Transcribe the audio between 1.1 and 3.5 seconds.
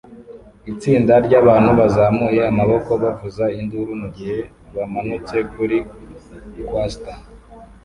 ryabantu bazamuye amaboko bavuza